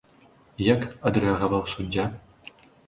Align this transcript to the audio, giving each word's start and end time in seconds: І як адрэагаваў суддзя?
І 0.61 0.67
як 0.69 0.81
адрэагаваў 1.11 1.71
суддзя? 1.77 2.11